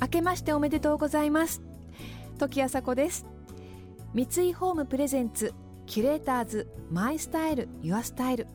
[0.00, 1.62] 明けましておめでとうございます。
[2.38, 3.26] 時あさこです。
[4.14, 5.52] 三井ホームプレゼンツ
[5.86, 8.46] キュレーターズマイスタイルユアスタイル。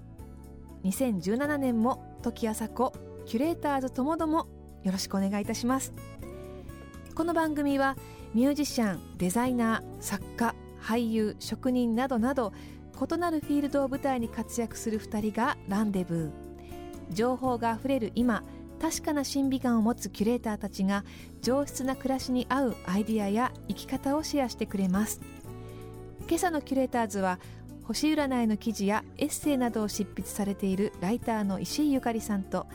[0.84, 2.94] 2017年も時あさこ
[3.26, 4.48] キュレーターズともども
[4.84, 5.94] よろしくお願いいたします。
[7.16, 7.98] この番組は
[8.34, 12.54] ミュージシャンデザイナー作家俳優職人などなど
[12.96, 16.51] 異なるフィールドを舞台に活躍する2人がランデブー。
[17.12, 18.44] 情報があふれる今
[18.82, 21.06] 確かな審美眼を持つキュレーターたちが
[21.42, 25.22] 上質な暮らしに合うアイディアや生き方をシェアしてくれます。
[26.28, 27.40] 今朝のキュレーターズは
[27.84, 32.66] 星占いの記事やエッセイなどを執筆されているライターの石井ゆかりさんと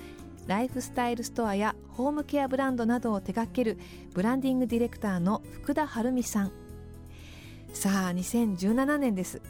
[0.47, 3.79] ライフスタイルストアやホームケアブランドなどを手掛ける
[4.15, 6.53] ブランディングディレクターの福田晴美さん。
[7.73, 9.43] さあ2017年です。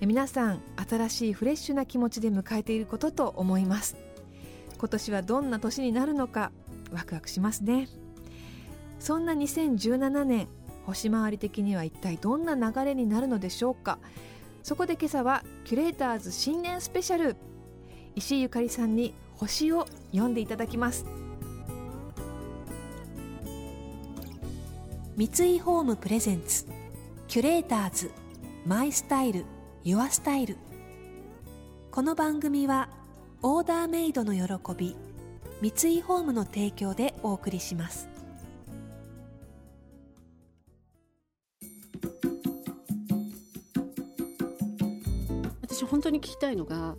[0.00, 3.96] 皆さん新しいフレッシュな気持ちで迎えていることと思います。
[4.84, 6.52] 今年はどんな年になるのか
[6.92, 7.88] ワクワクしますね。
[8.98, 10.46] そんな2017年
[10.84, 13.98] 星回り的には一体どんな流れになるのでしょうか。
[14.62, 17.34] そこで今朝はキュレーターズ新年スペシャル。
[18.14, 21.06] 石井ゆかりさんに星を読んでいただきます。
[25.16, 26.66] 三井ホームプレゼンツ
[27.26, 28.10] キュレーターズ
[28.66, 29.46] マイスタイル
[29.82, 30.58] ユアスタイル。
[31.90, 32.90] この番組は
[33.46, 34.96] オーダーメイドの喜び
[35.60, 38.08] 三井ホームの提供でお送りします
[45.60, 46.96] 私本当に聞きたいのが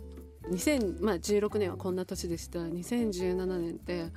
[0.52, 4.12] 2016年はこんな年でした2017年って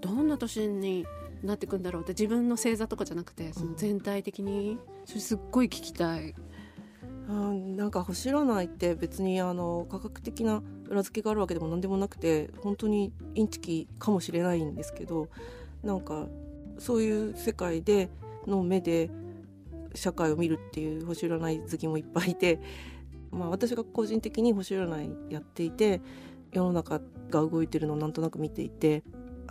[0.00, 1.06] どんな年に
[1.44, 6.34] なっていくんだろうって自分の星座とかじゃなくてその全体的にそれすっごい聞きたい。
[7.30, 15.28] なんか星占いって別にあの科学的な裏付けがあるわけでも何でもなくて本当にインチキかもしれないんですけど
[15.82, 16.26] なんか
[16.78, 18.08] そういう世界で
[18.46, 19.10] の目で
[19.94, 22.60] 社会を見るっていう星占い好きもいっぱいいて
[23.30, 26.00] まあ、私が個人的に星占いやっていて
[26.52, 27.00] 世の中
[27.30, 29.02] が動いてるのをなんとなく見ていて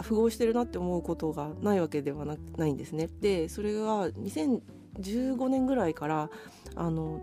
[0.01, 3.09] 符合してるなって思うことがないわけではなないんですね。
[3.19, 6.29] でそれが2015年ぐらいから
[6.75, 7.21] あの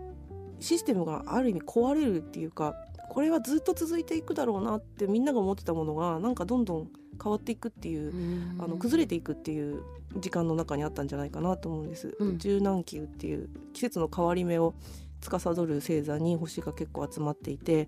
[0.59, 2.75] システムがある意味壊れるっていうか
[3.09, 6.87] これはずっと続いていくだろうなってみんなが思ってたものがなんかどんどん
[7.21, 8.13] 変わっていくっていう
[8.59, 9.81] あの崩れていくっていう
[10.17, 12.15] 時間の中にあったんじゃないかなと思うんです。
[12.19, 14.73] うん、柔軟球っていう季節の変わり目を
[15.21, 17.87] 司る星座に星が結構集まっていて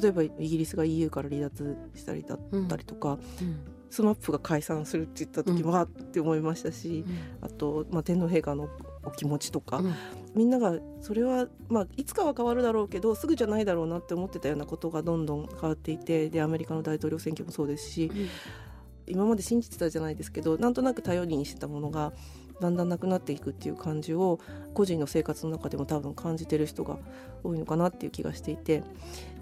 [0.00, 2.38] 例えばイギリスが EU から離脱したりだっ
[2.68, 3.48] たりとか、うん。
[3.48, 3.60] うん、
[3.90, 8.68] スマップが解散するって言った時もあって思いましたし、うん、あと、まあ、天皇陛下の
[9.02, 9.82] お気持ちとか、
[10.34, 18.10] みんながそれは、まあ、いつかは変わるだろうけどすぐじゃないだろうなって思ってたようなことがどんどん変わっていてでアメリカの大統領選挙もそうですし、
[19.10, 22.12] 今まで信じてたじゃないですけどなんとなく頼りにしてたものが
[22.60, 24.38] だんだんなくなっていくっていう感じを
[24.74, 26.98] 個人の生活の中でも多分感じてる人が
[27.42, 28.82] 多いのかなっていう気がしていて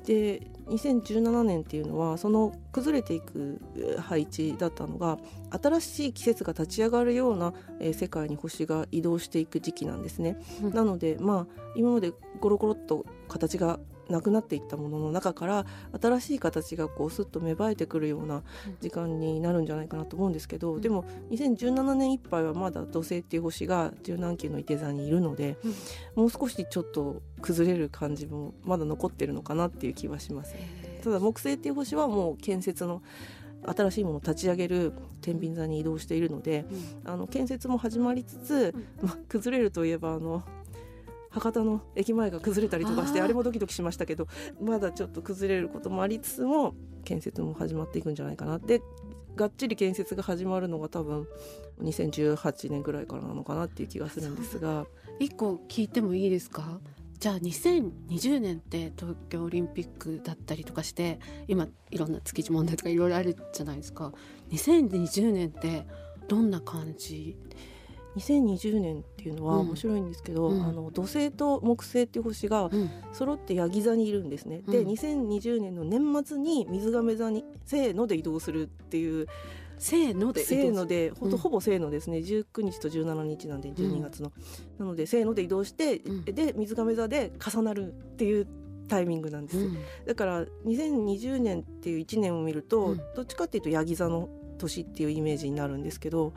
[0.06, 3.60] で2017年っていうのはその崩れていく
[4.00, 5.18] 配置だったのが
[5.50, 10.40] 新しい季節が立ち上がるような、えー、世界に星が移動していく時期なんですね。
[10.62, 11.46] うん、なのでまあ
[11.76, 15.66] 今までゴロゴロっと形がなくなっていったものの中から
[16.00, 18.42] 新しい形がこうスッと芽生えてくるような
[18.80, 33.02] 時間になるんじゃないかなと思うんですけど、うん、でも2017年いっぱいはまだ土星っていう星が柔軟球のいて座にいるので、うん、もう少しちょっと崩れる感じもまだ残ってるのかなっていう気はします、ね、ただ木星っていう星はもう建設の
[33.66, 36.64] 新しいものを立ち上げる天秤座に移動しているので、
[37.04, 40.44] うん、あの建設も始まりつつ、まあ、崩れるといえばあの
[41.30, 44.26] 博多の駅前が崩れたりとかしてあれもドキドキしましたけど
[44.60, 46.74] まだちょっと崩れることもありつつも
[47.04, 48.58] 建設も始まっていくんじゃないかな。
[48.58, 48.80] で
[49.36, 51.28] がっちり建設が始まるのが多分
[51.80, 54.86] 2018年ぐらいからなのかなっていう気がするんですが。
[55.20, 56.80] 一個聞いてもいいですか？
[57.18, 61.18] じゃあ2020年って東京オリンピックだったりとかして
[61.48, 64.12] 今いろんな築地問題とかいろいろあるじゃないですか。
[64.50, 65.86] 2020年って
[66.28, 67.36] どんな感じ
[68.18, 72.70] 2020年っていうのは面白いんですけど、うん、あの土星と木星っていう星が
[73.12, 74.62] 揃ってヤギ座にいるんですね。
[74.66, 79.26] うん、で2020年の年末に水亀座にせーので移動するっていう。
[79.80, 84.32] せーのでせーのでほんとほぼせーのですね、うん、19日と17日なんで12月の、
[84.76, 88.48] なのでせーので移動して、で水亀座で重なるっていう
[88.88, 89.70] タイミングなんです、
[90.04, 94.28] だから2020年っていう1年を見ると、どっちかっていうとヤギ座の
[94.58, 96.34] 年っていうイメージになるんですけど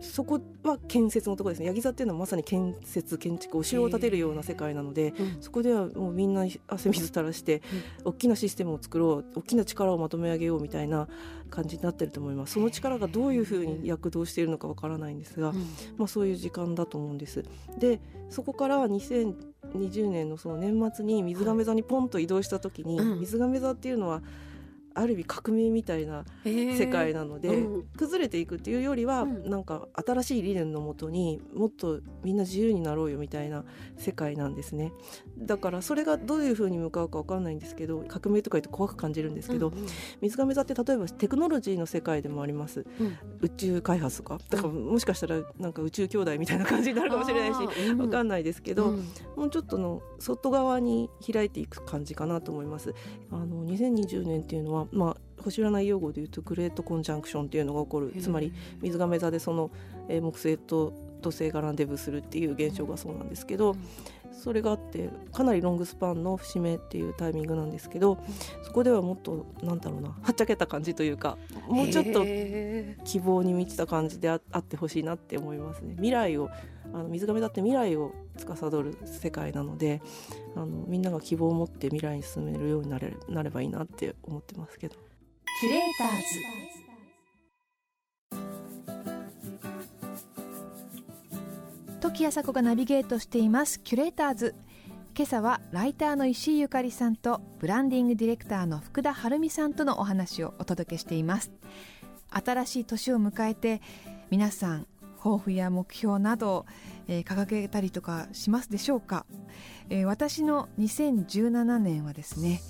[0.00, 1.66] そこは建設のところですね。
[1.66, 7.62] ヤギ座っていうのはまさに建設建築お城を建てるような世界なので、そこではもうみんな汗水垂らして、
[8.04, 11.08] 大きなシステムを作ろう大きな力をまとめ上げようみたいな
[11.50, 12.54] 感じになってると思います。
[12.54, 15.52] その力がどういうふうに躍動しているのかわからないんですが、
[15.96, 17.44] まあ、そういう時間だと思うんです。
[17.78, 18.00] で
[18.30, 24.22] そこから2020年のその年末に水亀座にポンと移動した時に、水亀座っていうのは
[24.98, 33.64] ある意味革命みたいな世界なので、うん、崩れていくっていうよりは、うん、なんか新しい理念のもとにもっとみんな自由になろうよみたいな
[33.96, 34.92] 世界なんですね。
[35.38, 39.86] だからそれがどういうふうに向かうか分かんないんですけど革命とか言うと怖く感じるんですけど、うんうん、
[40.20, 44.38] 水亀座って例えばテクノロジーの世界でもあります、うん、宇宙開発とか。
[44.50, 48.96] だからもしかしたらなんか宇宙兄弟みたいな感じになるかもしれないし分かんないですけど、
[49.36, 52.94] もうちょっとの外側に開いていく感じかなと思います。
[53.30, 58.12] あの2020年っていうのはまあ、星占い用語でいうとグレートコンジャンクションっていうのが起こる。
[58.20, 59.70] つまり水亀座でその、
[60.08, 63.74] えー、木星と土星がランデブーするっていう現象がそうなんですけど、
[64.38, 68.18] それがあってかなりロングスパンの節目っていうタイミングなんですけど
[68.62, 71.36] そこではもっとなんだろうなはっちゃけた感じというか
[71.66, 72.24] もうちょっと
[73.04, 75.94] 希望に満ちた感じであってほしいなって思いますね。
[75.94, 76.50] 未来を
[76.92, 80.00] あの水亀だって未来を司る世界なので
[80.56, 84.96] あのみんなが希望を持って未来に進めるようになれなればいいなって思ってますけど。
[85.60, 86.24] キュレーターズ。
[92.00, 93.80] 時あさこがナビゲートしています。
[93.80, 94.54] キュレーターズ。
[95.16, 101.50] 今朝はライターの石井ゆかりさんとブランディングディレクターの福田晴美さんとのお話をお届けしています。
[102.30, 103.80] 新しい年を迎えて
[104.30, 104.86] 皆さん
[105.22, 106.66] 抱負や目標など、
[107.08, 109.26] えー、掲げたりとかしますでしょうか、
[109.90, 112.60] えー、私の2017年はですね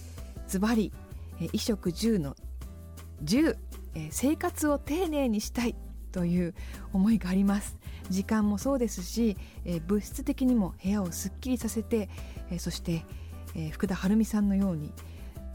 [0.47, 0.93] ズバリ
[1.39, 2.37] 衣食住の
[3.25, 3.56] 10、
[3.95, 5.77] えー、生活を丁寧にしたい
[6.12, 6.55] という
[6.93, 7.79] 思いがあります。
[8.11, 12.09] 時間もそうですし、えー、物質的にも部屋をすっきりさせて、
[12.51, 13.05] えー、そして、
[13.55, 14.93] えー、福田晴美さんのように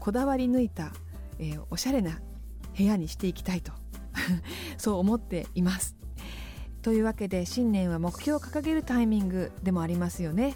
[0.00, 0.92] こだわり抜いた、
[1.38, 2.20] えー、おしゃれな
[2.76, 3.72] 部屋にしていきたいと
[4.78, 6.03] そう思っています。
[6.84, 10.54] というわけで新年は目標を掲げるタイミングでもありますよね。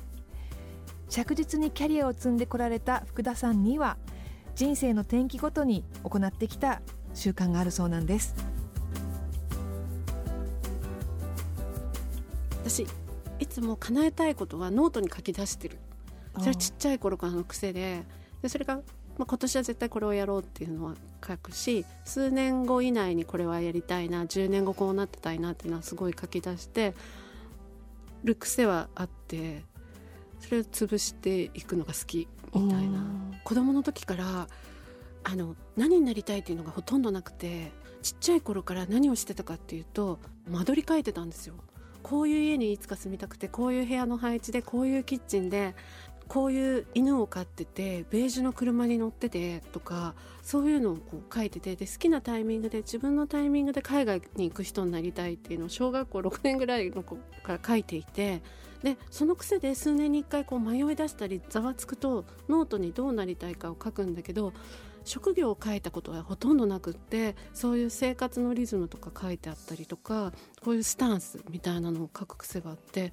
[1.08, 3.96] 着実にキャリアを積んでこられた福田さんには
[4.54, 6.82] 人生の転機ごとに行ってきた
[7.14, 8.34] 習慣があるそうなんです。
[12.62, 12.86] 私
[13.38, 15.78] いつも叶えたいことはノートに書き出してる。
[16.34, 18.04] それはちっちゃい頃からの癖で
[18.42, 18.82] でそれが、
[19.18, 20.94] まあ、今年は絶対これをやろうっていうのは
[21.26, 26.94] 書くし数年後以内にこれはやりたいな10年後こうなってたいなっていうのはすごい書き出して
[28.24, 29.64] る癖はあって
[30.40, 33.04] それを潰していくのが好きみたいな。
[33.44, 34.48] 子供の時から
[35.24, 37.72] あの何になりたいっていうのがほとんどなくて
[38.02, 40.18] ちっちゃい頃から何をしてたかっていうと
[40.48, 41.54] 間取り書いてたんですよ。
[42.02, 45.74] こういう家にいつか住みたくてこういう部屋の配置でこういうキッチンで
[46.28, 58.42] こういう犬を飼っててベージュの車に乗っててとかそういうのをこう書いててで好きなタイミングで自分のタイミングで海外に行く人になりたいっていうのを小学校6年ぐらいの子から書いていて
[58.82, 64.52] でその癖で数年に1回こう迷い出したりざわつくとノートにどうなりたいかを書くんだけど
[65.04, 70.32] 職業を書いたことはほとんどなくってそういう生活のリズムとか書いてあったりとか
[70.62, 73.12] こういうスタンスみたいなのを書く癖があって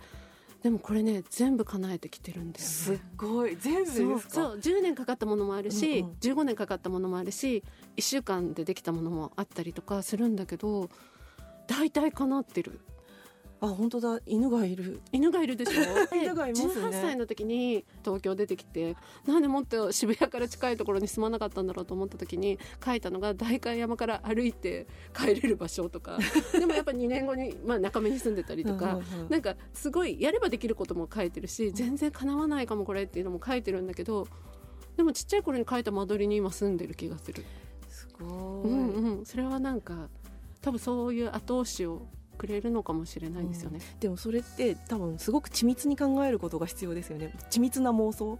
[0.65, 2.67] でもこれね全部叶えてきてるんだよね。
[2.67, 3.55] すごい。
[3.55, 7.63] 全部ですそう10年かかったものもあるし、うんうん、15年かかったものもあるし
[7.97, 10.89] 1週間でできたものもあったりとかするんだけど
[11.67, 12.79] 大体叶ってる
[13.61, 14.19] あ本当だ。
[14.25, 15.01] 犬がいる。
[15.11, 15.81] 犬がいるでしょ？
[16.15, 16.73] 犬がいますね。
[16.73, 18.95] 18歳の時に東京出てきて
[19.25, 26.17] なんでもっと渋谷から近いところに住まなかったんだろうと思った時に書いたのが代官山から歩いて帰れる場所とか。
[26.51, 34.27] でもやっぱ2年後に、まあ、中目に住んでたりとかなんかすごいやればできることも書いてるし全然叶わないかもこれっていうのも書いてるんだけど
[34.97, 37.43] でもちっちゃい頃に書いた間取りに今住んでる気がする。
[37.89, 38.25] すご
[38.65, 40.09] い、うんうん、それはなんか
[40.61, 47.33] 多分そういう後押しをくれるのかもしれないですよね、うん、でもそれって多分すごく緻密に考えることが必要ですよね。
[47.49, 48.37] 緻密な妄想。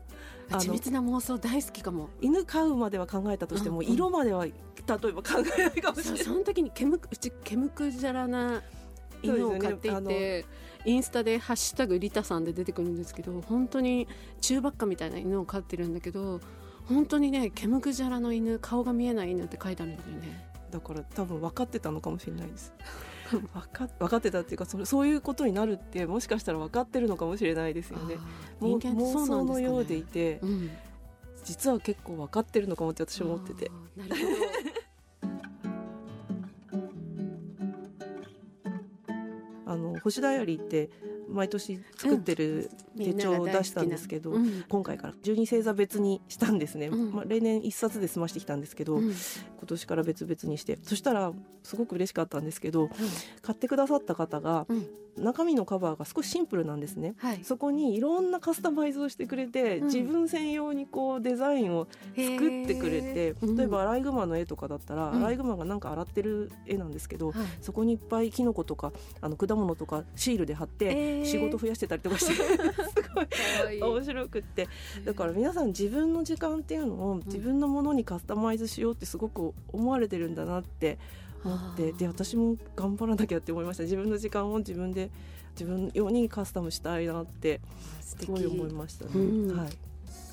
[0.49, 2.09] 緻密な妄想大好きかも。
[2.21, 4.53] 犬飼うまでは考えたとしても、うん、色までは例え
[4.85, 6.23] ば考えないかもしれない。
[6.23, 8.61] その時にけむうちけむくじゃらな
[9.23, 10.45] 犬を飼っていて、ね、
[10.85, 14.07] インスタで「ハッシュタグリタさん」で出てくるんですけど本当に
[14.41, 16.39] 中ばっかみたいな犬を飼ってるんだけど
[16.85, 22.74] 本当にねケムクジャラの犬顔が見えない犬って書いてあるんだよねだから多分分かってたのかもしれないです。
[23.29, 23.41] 分
[23.74, 28.17] か分かってたっていうかそそういうことになるってもしかしたら分かってるのかもしれないですよね。
[28.60, 30.69] もう妄想のようでいて、うん、
[31.43, 33.72] 実は結構分かってるのかもって私思ってて。
[33.95, 34.25] なるほど。
[40.05, 40.91] 星ダイアリーって
[41.27, 44.63] 毎年作ってる手帳を出したんですけど、うん。
[44.67, 47.11] 今回から12星座別にしたんですね、うん。
[47.13, 49.03] まあ、例年1冊で済ましてきたんですけど、うん。
[49.03, 49.13] 今
[49.67, 50.77] 年から別々にして。
[50.83, 51.31] そしたら
[51.63, 52.89] すごく嬉しかったんですけど
[53.41, 54.87] 買ってくださった方がうん。
[55.17, 57.15] 中身のカバーが少しシンプルなんですね。
[57.19, 57.39] はい。
[57.43, 59.85] そこにいろんなカスタマイズをしてくれて、うん。
[59.85, 61.87] 自分専用にこうデザインを
[62.17, 65.23] 作ってくれて例えばアライグマの絵とかだったら、うん。
[65.23, 67.45] アライグマがなんか洗ってる絵なんですけど、はい。
[67.61, 71.25] そこにいっぱいキノコとかあの果物とかシールで貼って、えー。
[71.25, 72.33] 仕事増やしてたりとかして
[72.85, 73.21] すご
[73.71, 73.81] い。
[73.81, 74.67] 面白くって。
[75.03, 80.97] だから皆さん自分の時間っていうのを自分のものにカスタマイズしようってすごく思われてるんだなって
[81.43, 83.83] 思ってで私も頑張らなきゃって思いました。
[83.83, 85.09] 自分の時間を自分で
[85.51, 87.61] 自分用にカスタムしたいなって
[88.01, 89.57] 素すごい思いましたね、うん。
[89.57, 89.69] はい、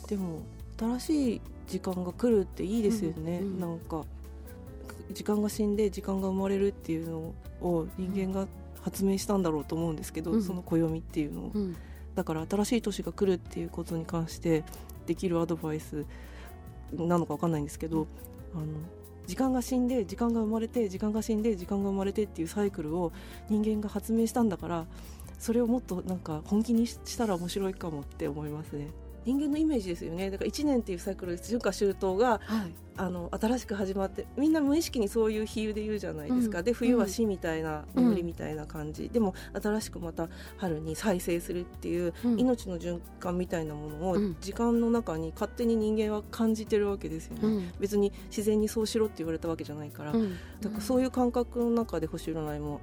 [0.08, 0.40] でも
[0.78, 3.60] 新しい時間が来るっていいですよね、うんうん。
[3.60, 4.04] なんか
[5.12, 8.48] 時間が死んで時間が生まれるっていうのを人間が
[8.80, 10.42] 発明したんだろうと思うんですけど、うん。
[10.42, 11.50] その暦っていうのを。
[11.54, 11.76] うん
[12.14, 14.64] だから新しい年が来るっていうことに関して
[15.06, 16.04] できるアドバイス
[16.92, 18.06] なのか分かんないんですけど
[18.54, 18.66] あの
[19.26, 23.12] 時間が死んで時間が生まれて時間が死んで時間が生まれてっていうサイクルを
[23.48, 24.86] 人間が発明したんだから
[25.38, 28.88] それをもっとなんか本気にしたら面白いかもって思いますね。
[29.24, 30.30] 人間のイメージですよね。
[30.30, 32.74] だから1年っていうサイクル春夏秋冬がはい。
[32.94, 36.64] あの新しく始まってみんな無意識にそういう比喩で言うじゃないですか、うん。
[36.66, 42.38] で冬は死みたいなうん眠りみたいな感じ、でも新しくまた春に再生するっていううん。
[42.38, 44.36] 命の循環みたいなものをうん。
[44.42, 47.72] 時間の中に勝手に人間は感じてるわけですよね、うん。
[47.80, 50.36] 別に自然にそうしろって言われたわけじゃないから、うん。
[50.60, 52.82] だからそういう感覚の中で星占いも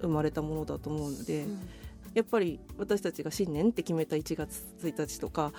[0.00, 1.58] 生まれたものだと思うので、うん
[2.14, 5.52] やっぱり私たちが新年って決めた1月1日とか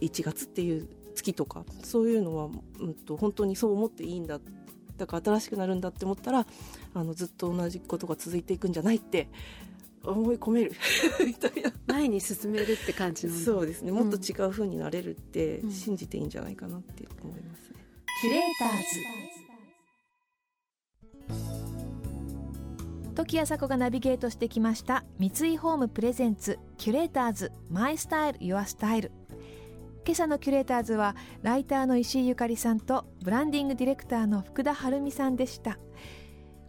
[0.00, 2.48] 1月っていう月とかそういうのは、
[2.80, 4.40] うん、と本当にそう思っていいんだ
[4.96, 6.46] だから新しくなるんだって思ったら
[6.94, 9.28] あのずっと同じことが続いていくんじゃないって
[10.04, 10.72] 思い込める。
[11.24, 11.72] みたいな。
[11.86, 13.90] 前に進めるって感じなんだそうですね。
[13.90, 15.70] もっと違う風になれるってうん。
[15.72, 17.76] 信じていいんじゃないかなって思いますね。
[18.20, 19.33] キュレーターズ
[23.14, 29.12] 時あさこがナビゲートしてきました三井ホームプレゼンツキュレーターズマイスタイルユアスタイル。
[30.04, 35.78] 今朝のキュレーターズはライターの石井ゆかりさんとブランディングディレクターの福田晴美さんでした。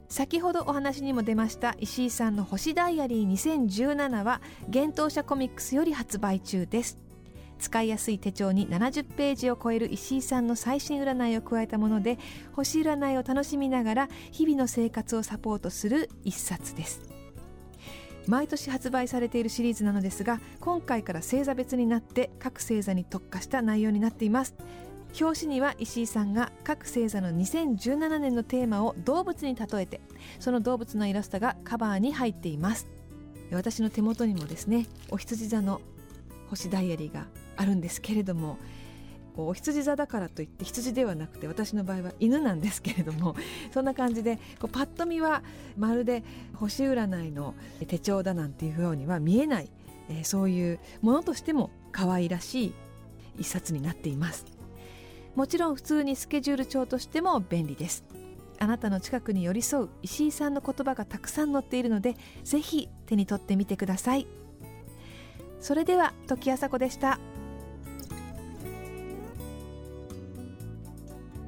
[0.08, 7.05] 先ほどお話にも出ました石井さんの星ダイアリー2017は幻冬舎コミックスより発売中です。
[7.60, 12.20] 使いやすい手帳に70ページを超える石井さんの最新占いを加えたもので
[12.54, 17.02] 星占いを楽しみながら日々の生活をサポートする一冊です。
[18.28, 24.56] 毎年発売されているシリーズなのですが今回から星座別になって各星座に特化した内容になっています。
[25.20, 30.02] 表紙には石井さんが各星座の2017年のテーマを動物に例えて
[30.40, 32.88] その動物のイラストがカバーに入っています。
[33.52, 35.80] 私の手元にもですねお羊座の
[36.50, 38.58] 星ダイアリーがあるんですけれども
[39.36, 43.36] こうお羊座だからといって羊ではなくて私の場合は犬なんですけれども
[43.74, 45.44] そんな感じでこうパッと見は
[45.78, 47.54] まるで星占いの
[47.88, 49.70] 手帳だなんていうようには見えない、
[50.10, 52.74] えーそういうものとしても可愛らしい
[53.40, 54.46] 一冊になっています。
[55.36, 58.06] もちろん普通にスケジュール帳としても便利です。
[58.58, 64.28] あなたの近くに寄り添う石井さんの言葉がたくさん載っているのでぜひ手に取ってみてください。
[65.60, 67.20] それでは時あさこでした。